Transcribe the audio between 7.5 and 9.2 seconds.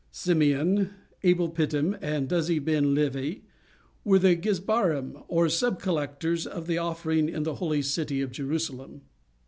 holy city of Jerusalem.